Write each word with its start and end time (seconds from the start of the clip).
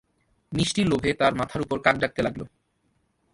মিষ্টির 0.51 0.87
লোভে 0.87 1.11
তাঁর 1.13 1.33
মাথার 1.35 1.61
ওপর 1.61 1.77
কাক 1.79 1.95
ডাকতে 1.97 2.21
লাগল। 2.21 2.41